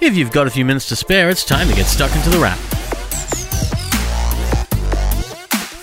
If 0.00 0.16
you've 0.16 0.32
got 0.32 0.48
a 0.48 0.50
few 0.50 0.64
minutes 0.64 0.88
to 0.88 0.96
spare, 0.96 1.30
it's 1.30 1.44
time 1.44 1.68
to 1.68 1.74
get 1.74 1.86
stuck 1.86 2.14
into 2.16 2.28
the 2.28 2.38
wrap. 2.38 2.58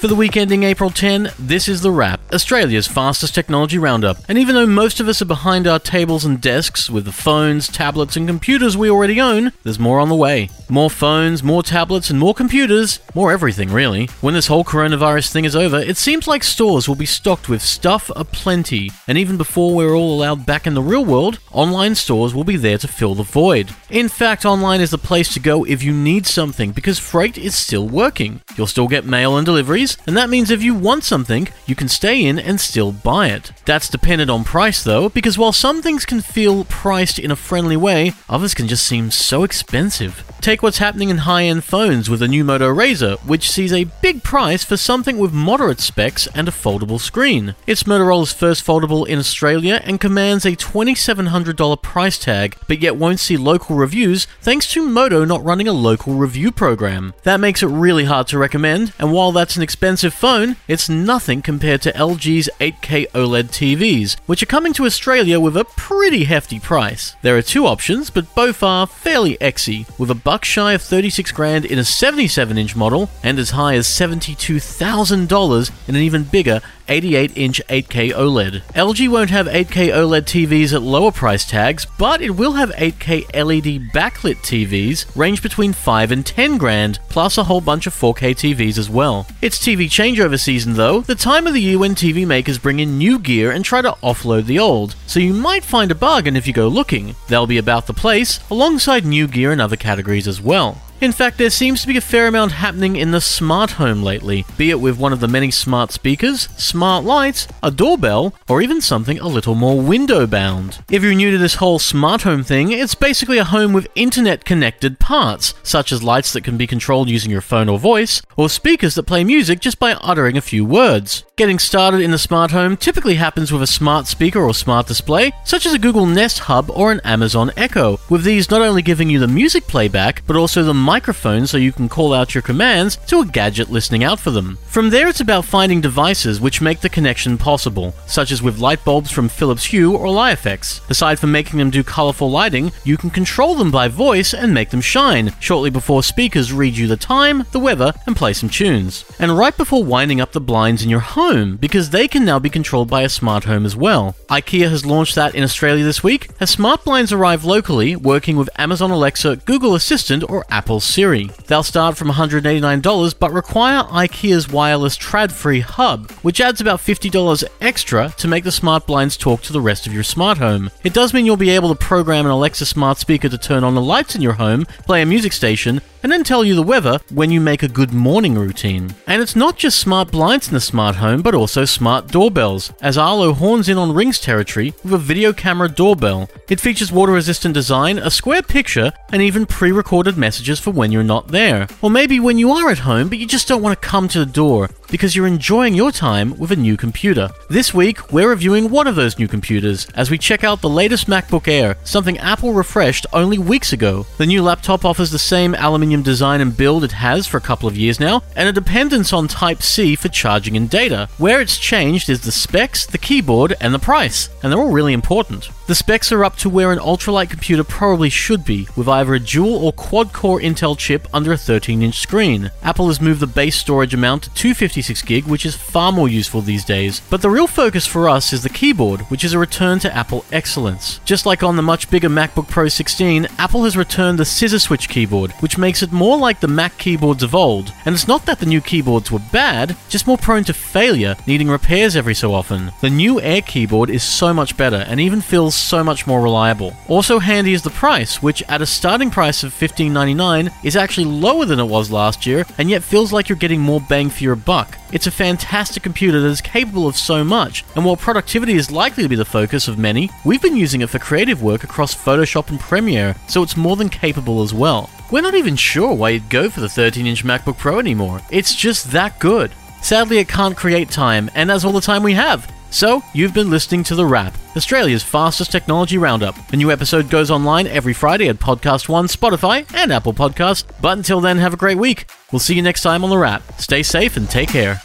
For 0.02 0.08
the 0.08 0.16
week 0.16 0.36
ending 0.36 0.64
April 0.64 0.90
10, 0.90 1.32
this 1.40 1.68
is 1.68 1.82
The 1.82 1.92
Wrap, 1.92 2.20
Australia's 2.34 2.88
fastest 2.88 3.34
technology 3.34 3.78
roundup. 3.78 4.18
And 4.28 4.38
even 4.38 4.56
though 4.56 4.66
most 4.66 5.00
of 5.00 5.08
us 5.08 5.22
are 5.22 5.26
behind 5.26 5.66
our 5.66 5.80
tables 5.80 6.26
and 6.26 6.42
desks 6.42 6.90
with 6.90 7.06
the 7.06 7.12
phones, 7.12 7.68
tablets, 7.68 8.18
and 8.18 8.28
computers 8.28 8.76
we 8.76 8.90
already 8.90 9.22
own, 9.22 9.54
there's 9.64 9.80
more 9.80 10.00
on 10.00 10.10
the 10.10 10.16
way. 10.16 10.50
More 10.72 10.90
phones, 10.90 11.44
more 11.44 11.64
tablets, 11.64 12.10
and 12.10 12.18
more 12.18 12.34
computers. 12.34 13.02
More 13.14 13.34
everything, 13.34 13.74
really. 13.74 14.06
When 14.22 14.34
this 14.34 14.48
whole 14.48 14.64
coronavirus 14.64 15.30
thing 15.30 15.44
is 15.44 15.54
over, 15.54 15.78
it 15.78 15.98
seems 15.98 16.30
like 16.30 16.46
stores 16.46 16.88
will 16.88 16.96
be 16.96 17.06
stocked 17.06 17.50
with 17.50 17.62
stuff 17.62 18.10
aplenty. 18.16 18.90
And 19.06 19.18
even 19.18 19.36
before 19.36 19.76
we're 19.76 19.94
all 19.94 20.14
allowed 20.14 20.46
back 20.46 20.66
in 20.66 20.74
the 20.74 20.82
real 20.82 21.04
world, 21.04 21.40
online 21.52 21.96
stores 21.96 22.34
will 22.34 22.46
be 22.46 22.56
there 22.56 22.78
to 22.78 22.88
fill 22.88 23.16
the 23.16 23.24
void. 23.24 23.76
In 23.90 24.08
fact, 24.08 24.46
online 24.46 24.80
is 24.80 24.92
the 24.92 24.98
place 24.98 25.34
to 25.34 25.42
go 25.42 25.66
if 25.66 25.84
you 25.84 25.92
need 25.92 26.26
something 26.26 26.72
because 26.72 26.98
freight 27.00 27.38
is 27.38 27.54
still 27.58 27.90
working. 27.90 28.40
You'll 28.56 28.66
still 28.66 28.88
get 28.88 29.04
mail 29.04 29.36
and 29.36 29.46
deliveries, 29.46 29.98
and 30.08 30.16
that 30.16 30.30
means 30.30 30.50
if 30.50 30.64
you 30.64 30.74
want 30.74 31.04
something, 31.04 31.50
you 31.66 31.76
can 31.76 31.90
stay 31.90 32.24
in 32.24 32.40
and 32.40 32.62
still 32.62 32.94
buy 32.94 33.28
it. 33.28 33.52
That's 33.66 33.90
dependent 33.90 34.32
on 34.32 34.46
price 34.46 34.86
though, 34.86 35.10
because 35.10 35.38
while 35.38 35.52
some 35.52 35.82
things 35.82 36.06
can 36.06 36.22
feel 36.22 36.64
priced 36.64 37.20
in 37.20 37.30
a 37.30 37.36
friendly 37.36 37.76
way, 37.76 38.14
others 38.30 38.54
can 38.54 38.70
just 38.70 38.88
seem 38.88 39.12
so 39.12 39.44
expensive. 39.44 40.24
Take 40.42 40.64
what's 40.64 40.80
happening 40.80 41.10
in 41.10 41.20
high 41.20 41.44
end 41.44 41.64
phones 41.64 42.10
with 42.10 42.22
the 42.22 42.28
new 42.28 42.44
Moto 42.44 42.74
Razr, 42.74 43.20
which 43.20 43.48
sees 43.48 43.72
a 43.72 43.84
big 44.02 44.24
price 44.24 44.64
for 44.64 44.76
something 44.76 45.20
with 45.20 45.32
moderate 45.32 45.80
specs 45.80 46.26
and 46.34 46.48
a 46.48 46.52
foldable 46.52 47.00
screen. 47.00 47.54
It's 47.68 47.84
Motorola's 47.84 48.34
first 48.34 48.66
foldable 48.66 49.08
in 49.08 49.20
Australia 49.20 49.82
and 49.84 50.00
commands 50.00 50.44
a 50.44 50.56
$2,700 50.56 51.84
price 51.84 52.18
tag, 52.18 52.58
but 52.68 52.82
yet 52.82 52.96
won't 52.96 53.20
see 53.20 53.38
local 53.38 53.76
reviews 53.76 54.26
thanks 54.42 54.66
to 54.72 54.82
Moto 54.84 55.26
not 55.26 55.44
running 55.46 55.68
a 55.68 55.74
local 55.74 56.16
review 56.16 56.52
program. 56.52 57.14
That 57.22 57.40
makes 57.40 57.62
it 57.62 57.68
really 57.68 58.06
hard 58.06 58.26
to 58.30 58.40
recommend, 58.40 58.94
and 58.98 59.14
while 59.14 59.32
that's 59.32 59.58
an 59.58 59.62
expensive 59.62 60.14
phone, 60.14 60.56
it's 60.68 60.90
nothing 60.90 61.44
compared 61.44 61.84
to 61.84 61.94
LG's 61.94 62.50
8K 62.60 63.12
OLED 63.12 63.50
TVs, 63.50 64.18
which 64.26 64.42
are 64.42 64.48
coming 64.48 64.74
to 64.74 64.86
Australia 64.86 65.40
with 65.40 65.56
a 65.56 65.66
pretty 65.66 66.24
hefty 66.24 66.60
price. 66.60 67.16
There 67.22 67.38
are 67.38 67.44
two 67.44 67.68
options, 67.68 68.10
but 68.10 68.34
both 68.34 68.64
are 68.64 68.88
fairly 68.88 69.38
exy, 69.38 69.88
with 70.00 70.10
a 70.10 70.16
buck 70.32 70.46
shy 70.46 70.72
of 70.72 70.82
36 70.82 71.34
grand 71.34 71.66
in 71.66 71.78
a 71.78 71.84
77 71.84 72.58
inch 72.58 72.74
model 72.74 73.10
and 73.22 73.38
as 73.38 73.50
high 73.50 73.76
as 73.76 73.86
$72,000 73.86 75.72
in 75.90 75.96
an 75.98 76.02
even 76.02 76.24
bigger 76.24 76.62
88 76.92 77.38
inch 77.38 77.62
8K 77.70 78.12
OLED. 78.12 78.64
LG 78.74 79.08
won't 79.08 79.30
have 79.30 79.48
8K 79.48 79.94
OLED 79.94 80.24
TVs 80.24 80.74
at 80.74 80.82
lower 80.82 81.14
price 81.14 81.50
tags, 81.50 81.88
but 81.98 82.22
it 82.22 82.32
will 82.32 82.52
have 82.52 82.70
8K 82.72 83.34
LED 83.34 83.94
backlit 83.94 84.36
TVs, 84.44 85.06
range 85.16 85.42
between 85.42 85.72
5 85.72 86.12
and 86.12 86.26
10 86.26 86.58
grand, 86.58 87.00
plus 87.08 87.38
a 87.38 87.46
whole 87.46 87.62
bunch 87.62 87.88
of 87.88 87.94
4K 87.94 88.36
TVs 88.36 88.78
as 88.78 88.90
well. 88.90 89.26
It's 89.42 89.58
TV 89.58 89.86
changeover 89.86 90.38
season 90.38 90.74
though, 90.74 91.00
the 91.00 91.16
time 91.16 91.48
of 91.48 91.54
the 91.54 91.62
year 91.62 91.80
when 91.80 91.96
TV 91.96 92.28
makers 92.28 92.58
bring 92.58 92.80
in 92.80 92.98
new 92.98 93.20
gear 93.20 93.52
and 93.52 93.64
try 93.64 93.82
to 93.82 93.96
offload 94.04 94.46
the 94.46 94.60
old, 94.60 94.96
so 95.08 95.22
you 95.22 95.34
might 95.34 95.64
find 95.64 95.92
a 95.92 95.96
bargain 95.96 96.36
if 96.36 96.46
you 96.46 96.52
go 96.52 96.68
looking. 96.68 97.16
They'll 97.30 97.48
be 97.48 97.58
about 97.58 97.88
the 97.88 97.94
place, 97.94 98.42
alongside 98.52 99.06
new 99.06 99.30
gear 99.30 99.54
in 99.54 99.62
other 99.62 99.78
categories 99.78 100.28
as 100.28 100.42
well. 100.42 100.82
In 101.02 101.12
fact, 101.12 101.40
there 101.40 101.50
seems 101.50 101.82
to 101.82 101.88
be 101.88 101.98
a 101.98 102.02
fair 102.02 102.28
amount 102.28 102.52
happening 102.52 102.96
in 102.96 103.10
the 103.10 103.20
smart 103.20 103.72
home 103.72 104.04
lately, 104.04 104.46
be 104.56 104.70
it 104.70 104.80
with 104.80 105.00
one 105.00 105.12
of 105.12 105.20
the 105.20 105.28
many 105.28 105.50
smart 105.50 105.92
speakers, 105.92 106.42
smart 106.58 107.04
lights, 107.04 107.48
a 107.64 107.72
doorbell, 107.72 108.36
or 108.48 108.62
even 108.62 108.82
something 108.82 109.18
a 109.18 109.28
little 109.28 109.56
more 109.56 109.82
window 109.82 110.28
bound. 110.28 110.84
If 110.92 111.02
you're 111.02 111.16
new 111.16 111.32
to 111.32 111.40
this 111.40 111.56
whole 111.56 111.80
smart 111.80 112.22
home 112.22 112.44
thing, 112.44 112.72
it's 112.72 112.94
basically 112.94 113.40
a 113.40 113.44
home 113.44 113.74
with 113.74 113.88
internet 113.96 114.46
connected 114.46 115.00
parts, 115.00 115.56
such 115.64 115.92
as 115.92 116.04
lights 116.04 116.34
that 116.34 116.44
can 116.44 116.56
be 116.56 116.68
controlled 116.68 117.10
using 117.10 117.32
your 117.32 117.42
phone 117.42 117.68
or 117.68 117.80
voice, 117.80 118.22
or 118.38 118.48
speakers 118.48 118.94
that 118.94 119.08
play 119.08 119.24
music 119.24 119.60
just 119.60 119.80
by 119.80 119.94
uttering 119.94 120.38
a 120.38 120.42
few 120.42 120.64
words. 120.64 121.24
Getting 121.36 121.58
started 121.58 122.02
in 122.02 122.12
the 122.12 122.20
smart 122.20 122.52
home 122.52 122.78
typically 122.78 123.16
happens 123.16 123.52
with 123.52 123.64
a 123.64 123.68
smart 123.68 124.06
speaker 124.06 124.40
or 124.40 124.54
smart 124.54 124.86
display, 124.86 125.32
such 125.46 125.66
as 125.66 125.74
a 125.74 125.80
Google 125.80 126.06
Nest 126.06 126.38
Hub 126.42 126.70
or 126.70 126.92
an 126.92 127.02
Amazon 127.04 127.52
Echo, 127.58 128.00
with 128.08 128.24
these 128.24 128.52
not 128.52 128.62
only 128.62 128.84
giving 128.84 129.10
you 129.10 129.18
the 129.18 129.28
music 129.28 129.66
playback, 129.66 130.22
but 130.28 130.36
also 130.36 130.62
the 130.62 130.76
microphone 130.92 131.48
so 131.48 131.56
you 131.56 131.72
can 131.72 131.88
call 131.88 132.14
out 132.14 132.36
your 132.36 132.42
commands 132.42 132.98
to 133.08 133.22
a 133.22 133.26
gadget 133.26 133.70
listening 133.70 134.04
out 134.04 134.20
for 134.20 134.30
them. 134.30 134.58
From 134.68 134.90
there, 134.90 135.08
it's 135.08 135.22
about 135.22 135.46
finding 135.46 135.80
devices 135.80 136.42
which 136.42 136.62
make 136.62 136.82
the 136.82 136.90
connection 136.98 137.38
possible, 137.38 137.94
such 138.08 138.30
as 138.30 138.42
with 138.42 138.60
light 138.60 138.84
bulbs 138.84 139.10
from 139.10 139.30
Philips 139.30 139.64
Hue 139.64 139.96
or 139.96 140.08
LIFX. 140.08 140.82
Aside 140.90 141.18
from 141.18 141.32
making 141.32 141.60
them 141.60 141.70
do 141.70 141.82
colorful 141.82 142.30
lighting, 142.30 142.74
you 142.84 142.98
can 142.98 143.10
control 143.10 143.56
them 143.56 143.72
by 143.72 143.88
voice 143.88 144.34
and 144.34 144.54
make 144.54 144.70
them 144.70 144.82
shine, 144.82 145.34
shortly 145.40 145.70
before 145.70 146.04
speakers 146.04 146.52
read 146.52 146.76
you 146.76 146.88
the 146.88 146.98
time, 146.98 147.46
the 147.54 147.60
weather, 147.68 147.94
and 148.06 148.18
play 148.18 148.34
some 148.34 148.50
tunes. 148.50 149.06
And 149.18 149.38
right 149.38 149.56
before 149.56 149.86
winding 149.86 150.20
up 150.20 150.34
the 150.34 150.42
blinds 150.42 150.84
in 150.84 150.90
your 150.90 151.00
home, 151.00 151.56
because 151.56 151.92
they 151.92 152.10
can 152.10 152.26
now 152.26 152.38
be 152.38 152.50
controlled 152.50 152.90
by 152.90 153.04
a 153.04 153.16
smart 153.18 153.46
home 153.46 153.66
as 153.66 153.78
well. 153.78 154.18
IKEA 154.28 154.70
has 154.70 154.86
launched 154.86 155.16
that 155.16 155.36
in 155.36 155.44
Australia 155.44 155.86
this 155.86 156.04
week, 156.04 156.30
as 156.42 156.50
smart 156.50 156.84
blinds 156.84 157.14
arrive 157.14 157.46
locally, 157.46 157.96
working 157.96 158.36
with 158.36 158.50
Amazon 158.58 158.92
Alexa, 158.92 159.38
Google 159.46 159.74
Assistant, 159.74 160.30
or 160.30 160.46
Apple 160.50 160.81
Siri. 160.82 161.30
They'll 161.48 161.64
start 161.64 161.98
from 161.98 162.10
$189 162.10 163.16
but 163.20 163.32
require 163.32 163.84
IKEA's 163.84 164.50
wireless 164.50 164.98
Trådfri 164.98 165.62
hub, 165.62 166.12
which 166.22 166.42
adds 166.42 166.62
about 166.62 166.80
$50 166.80 167.44
extra 167.62 168.14
to 168.18 168.28
make 168.28 168.44
the 168.44 168.52
smart 168.52 168.86
blinds 168.86 169.18
talk 169.18 169.42
to 169.44 169.54
the 169.54 169.62
rest 169.62 169.88
of 169.88 169.94
your 169.94 170.04
smart 170.04 170.38
home. 170.38 170.72
It 170.84 170.94
does 170.94 171.14
mean 171.14 171.26
you'll 171.26 171.38
be 171.38 171.50
able 171.52 171.70
to 171.70 171.76
program 171.76 172.26
an 172.26 172.32
Alexa 172.32 172.66
smart 172.66 172.98
speaker 172.98 173.30
to 173.30 173.38
turn 173.38 173.64
on 173.64 173.76
the 173.76 173.82
lights 173.82 174.16
in 174.16 174.22
your 174.22 174.34
home, 174.34 174.66
play 174.86 175.02
a 175.02 175.06
music 175.06 175.34
station, 175.34 175.82
and 176.04 176.12
then 176.12 176.24
tell 176.24 176.44
you 176.44 176.56
the 176.56 176.64
weather 176.64 177.00
when 177.12 177.32
you 177.32 177.40
make 177.40 177.64
a 177.64 177.68
good 177.68 177.94
morning 177.94 178.36
routine. 178.36 178.96
And 179.08 179.22
it's 179.22 179.36
not 179.36 179.58
just 179.58 179.80
smart 179.80 180.12
blinds 180.12 180.48
in 180.48 180.54
the 180.54 180.60
smart 180.60 180.96
home, 180.96 181.22
but 181.22 181.36
also 181.36 181.66
smart 181.66 182.08
doorbells, 182.08 182.74
as 182.82 182.98
Arlo 182.98 183.34
horns 183.34 183.70
in 183.70 183.78
on 183.78 183.94
Ring's 183.94 184.20
territory 184.20 184.74
with 184.84 184.94
a 184.94 184.98
video 184.98 185.34
camera 185.34 185.70
doorbell. 185.70 186.30
It 186.50 186.60
features 186.60 186.92
water 186.92 187.12
resistant 187.12 187.54
design, 187.54 187.98
a 188.00 188.10
square 188.10 188.42
picture, 188.42 188.92
and 189.12 189.22
even 189.22 189.46
pre 189.46 189.72
recorded 189.72 190.18
messages 190.18 190.60
for 190.60 190.71
when 190.72 190.92
you're 190.92 191.04
not 191.04 191.28
there. 191.28 191.68
Or 191.82 191.90
maybe 191.90 192.20
when 192.20 192.38
you 192.38 192.52
are 192.52 192.70
at 192.70 192.80
home, 192.80 193.10
but 193.10 193.20
you 193.20 193.28
just 193.28 193.48
don't 193.48 193.62
want 193.62 193.80
to 193.80 193.88
come 193.88 194.08
to 194.10 194.20
the 194.20 194.26
door 194.26 194.70
because 194.92 195.16
you're 195.16 195.26
enjoying 195.26 195.74
your 195.74 195.92
time 195.92 196.38
with 196.38 196.52
a 196.52 196.56
new 196.56 196.76
computer. 196.76 197.30
This 197.50 197.74
week, 197.74 198.12
we're 198.12 198.30
reviewing 198.30 198.70
one 198.70 198.88
of 198.88 198.96
those 198.96 199.18
new 199.18 199.28
computers 199.28 199.88
as 199.96 200.12
we 200.12 200.18
check 200.18 200.44
out 200.44 200.62
the 200.62 200.70
latest 200.70 201.08
MacBook 201.08 201.48
Air, 201.48 201.78
something 201.86 202.18
Apple 202.18 202.54
refreshed 202.54 203.06
only 203.14 203.38
weeks 203.38 203.72
ago. 203.72 204.06
The 204.18 204.26
new 204.26 204.44
laptop 204.44 204.84
offers 204.84 205.10
the 205.10 205.18
same 205.18 205.56
aluminium 205.56 206.04
design 206.04 206.42
and 206.42 206.56
build 206.56 206.84
it 206.84 206.92
has 206.92 207.26
for 207.26 207.38
a 207.38 207.42
couple 207.42 207.70
of 207.70 207.78
years 207.78 208.00
now, 208.00 208.22
and 208.36 208.50
a 208.50 208.52
dependence 208.52 209.14
on 209.14 209.30
Type 209.30 209.64
C 209.64 209.96
for 209.96 210.10
charging 210.10 210.58
and 210.58 210.70
data. 210.70 211.08
Where 211.18 211.40
it's 211.40 211.58
changed 211.58 212.10
is 212.10 212.22
the 212.22 212.32
specs, 212.32 212.86
the 212.86 212.98
keyboard, 212.98 213.56
and 213.62 213.74
the 213.74 213.80
price, 213.80 214.30
and 214.44 214.52
they're 214.52 214.60
all 214.60 214.72
really 214.72 214.94
important. 214.94 215.50
The 215.68 215.76
specs 215.76 216.12
are 216.12 216.26
up 216.26 216.36
to 216.38 216.50
where 216.50 216.74
an 216.74 216.80
ultralight 216.80 217.30
computer 217.30 217.64
probably 217.64 218.10
should 218.10 218.44
be, 218.44 218.68
with 218.76 218.90
either 218.90 219.14
a 219.14 219.20
dual 219.20 219.56
or 219.56 219.72
quad 219.72 220.12
core 220.12 220.42
Intel 220.42 220.78
chip 220.78 221.08
under 221.14 221.32
a 221.32 221.38
13 221.38 221.82
inch 221.82 221.98
screen. 222.00 222.52
Apple 222.62 222.88
has 222.88 223.00
moved 223.00 223.22
the 223.22 223.28
base 223.28 223.56
storage 223.56 223.94
amount 223.94 224.24
to 224.24 224.34
256 224.34 224.81
gig, 225.02 225.26
which 225.26 225.46
is 225.46 225.56
far 225.56 225.92
more 225.92 226.10
useful 226.10 226.42
these 226.42 226.66
days. 226.66 227.02
But 227.10 227.22
the 227.22 227.30
real 227.30 227.48
focus 227.48 227.86
for 227.86 228.10
us 228.10 228.34
is 228.34 228.42
the 228.42 228.50
keyboard, 228.50 229.02
which 229.02 229.24
is 229.24 229.34
a 229.34 229.40
return 229.40 229.80
to 229.80 229.96
Apple 229.96 230.26
excellence. 230.32 231.00
Just 231.06 231.26
like 231.26 231.44
on 231.44 231.56
the 231.56 231.62
much 231.62 231.90
bigger 231.90 232.10
MacBook 232.10 232.48
Pro 232.48 232.68
16, 232.68 233.28
Apple 233.38 233.64
has 233.66 233.78
returned 233.78 234.18
the 234.18 234.26
scissor 234.26 234.60
switch 234.60 234.90
keyboard, 234.90 235.32
which 235.42 235.58
makes 235.58 235.84
it 235.84 235.92
more 235.92 236.18
like 236.18 236.40
the 236.40 236.48
Mac 236.48 236.78
keyboards 236.78 237.24
of 237.24 237.36
old. 237.36 237.74
And 237.86 237.94
it's 237.94 238.08
not 238.08 238.26
that 238.26 238.40
the 238.40 238.46
new 238.46 238.62
keyboards 238.62 239.12
were 239.12 239.20
bad, 239.32 239.76
just 239.90 240.08
more 240.08 240.18
prone 240.18 240.44
to 240.46 240.54
failure, 240.54 241.16
needing 241.28 241.50
repairs 241.50 241.96
every 241.96 242.16
so 242.16 242.34
often. 242.34 242.72
The 242.82 242.90
new 242.90 243.20
Air 243.22 243.42
keyboard 243.42 243.90
is 243.90 244.04
so 244.04 244.34
much 244.34 244.58
better 244.58 244.86
and 244.88 245.00
even 245.00 245.22
feels 245.22 245.56
so 245.56 245.84
much 245.84 246.08
more 246.08 246.22
reliable. 246.22 246.74
Also 246.88 247.20
handy 247.20 247.54
is 247.54 247.64
the 247.64 247.70
price, 247.70 248.22
which 248.22 248.44
at 248.50 248.62
a 248.62 248.66
starting 248.66 249.12
price 249.12 249.44
of 249.44 249.54
$15.99 249.54 250.52
is 250.64 250.76
actually 250.76 251.06
lower 251.06 251.46
than 251.46 251.60
it 251.60 251.66
was 251.66 251.92
last 251.92 252.26
year, 252.26 252.46
and 252.58 252.70
yet 252.70 252.84
feels 252.84 253.14
like 253.14 253.30
you're 253.30 253.38
getting 253.38 253.62
more 253.62 253.82
bang 253.82 254.10
for 254.10 254.24
your 254.24 254.36
buck. 254.36 254.71
It's 254.92 255.08
a 255.08 255.12
fantastic 255.12 255.84
computer 255.84 256.20
that 256.20 256.28
is 256.28 256.42
capable 256.42 256.88
of 256.88 256.96
so 256.96 257.24
much, 257.24 257.64
and 257.76 257.86
while 257.86 257.96
productivity 257.96 258.54
is 258.54 258.72
likely 258.72 259.04
to 259.04 259.10
be 259.10 259.16
the 259.16 259.26
focus 259.26 259.68
of 259.68 259.78
many, 259.78 260.10
we've 260.26 260.42
been 260.42 260.58
using 260.58 260.82
it 260.82 260.90
for 260.90 261.00
creative 261.00 261.42
work 261.42 261.64
across 261.64 261.96
Photoshop 261.96 262.50
and 262.50 262.60
Premiere, 262.60 263.16
so 263.28 263.44
it's 263.44 263.58
more 263.58 263.76
than 263.76 263.90
capable 263.90 264.42
as 264.42 264.54
well. 264.54 264.90
We're 265.12 265.22
not 265.22 265.36
even 265.36 265.56
sure 265.56 265.94
why 265.94 266.10
you'd 266.12 266.30
go 266.30 266.50
for 266.50 266.62
the 266.62 266.70
13 266.70 267.06
inch 267.06 267.24
MacBook 267.24 267.58
Pro 267.58 267.80
anymore. 267.80 268.22
It's 268.30 268.56
just 268.56 268.92
that 268.92 269.20
good. 269.20 269.52
Sadly, 269.82 270.20
it 270.20 270.28
can't 270.28 270.56
create 270.56 270.90
time, 270.90 271.30
and 271.36 271.50
that's 271.50 271.66
all 271.66 271.74
the 271.74 271.82
time 271.82 272.04
we 272.04 272.14
have. 272.14 272.52
So, 272.72 273.04
you've 273.14 273.34
been 273.34 273.50
listening 273.50 273.84
to 273.84 273.96
The 273.96 274.06
Wrap, 274.06 274.34
Australia's 274.56 275.04
fastest 275.04 275.52
technology 275.52 275.98
roundup. 275.98 276.36
A 276.54 276.56
new 276.56 276.72
episode 276.72 277.10
goes 277.10 277.30
online 277.30 277.68
every 277.68 277.94
Friday 277.94 278.30
at 278.30 278.38
Podcast 278.38 278.88
One, 278.88 279.08
Spotify, 279.08 279.70
and 279.76 279.92
Apple 279.92 280.14
Podcasts. 280.14 280.64
But 280.82 280.98
until 280.98 281.20
then, 281.20 281.38
have 281.38 281.54
a 281.54 281.58
great 281.58 281.78
week. 281.78 282.10
We'll 282.32 282.40
see 282.40 282.56
you 282.56 282.62
next 282.62 282.82
time 282.82 283.04
on 283.04 283.10
The 283.10 283.18
Wrap. 283.18 283.44
Stay 283.60 283.84
safe 283.84 284.16
and 284.16 284.30
take 284.30 284.50
care. 284.50 284.82